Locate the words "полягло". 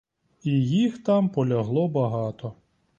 1.29-1.87